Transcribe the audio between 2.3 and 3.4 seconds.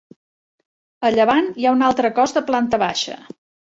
de planta baixa.